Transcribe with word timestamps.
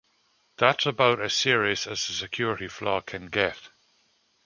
That's 0.57 0.87
about 0.87 1.21
as 1.21 1.35
serious 1.35 1.85
as 1.85 2.09
a 2.09 2.13
security 2.13 2.67
flaw 2.67 3.01
can 3.01 3.27
get. 3.27 3.69